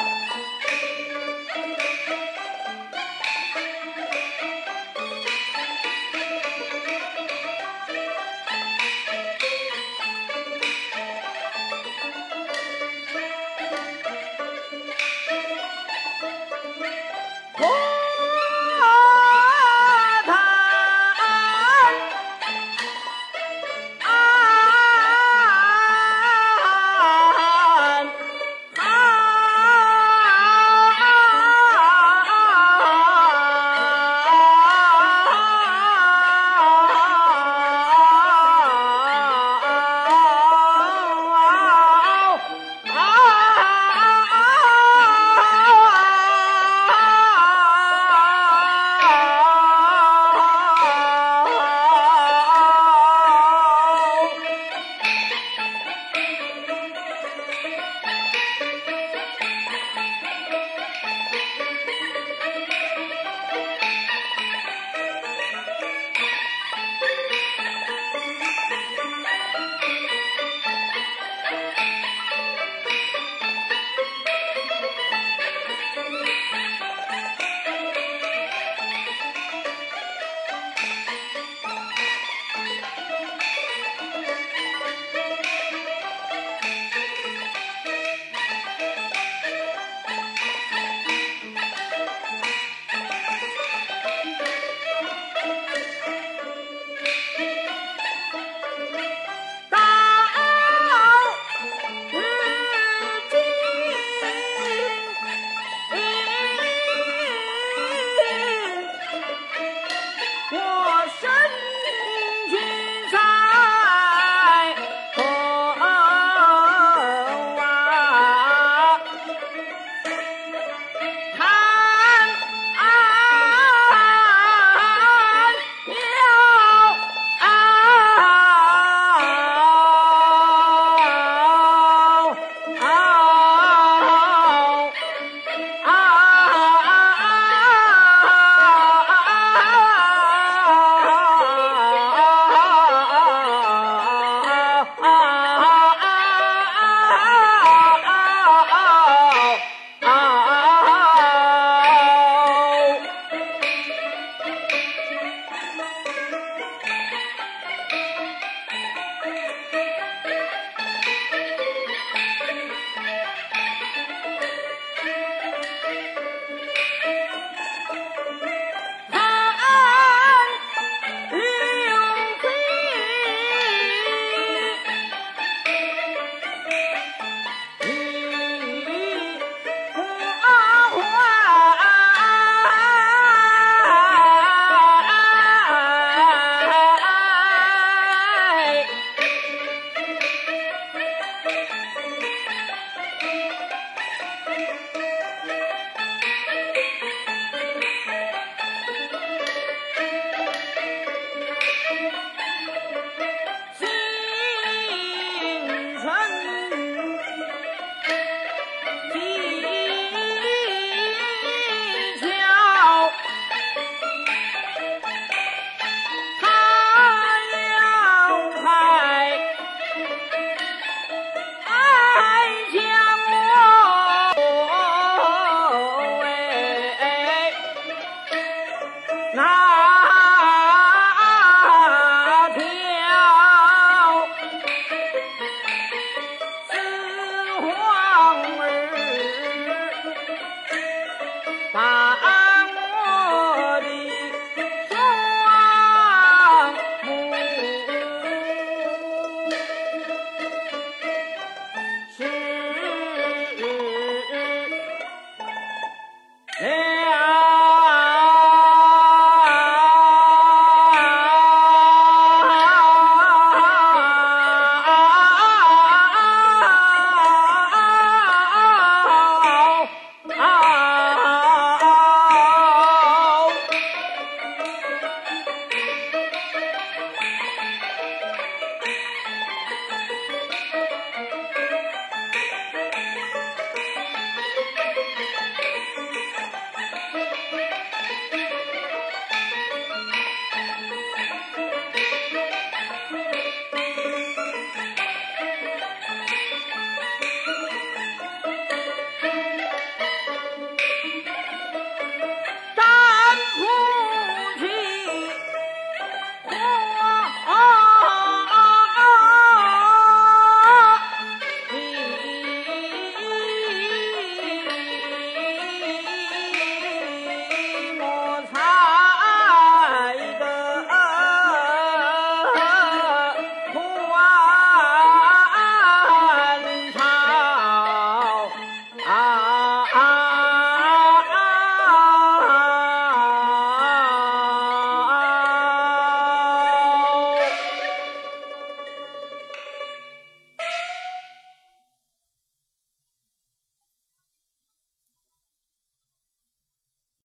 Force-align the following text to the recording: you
you 0.00 0.23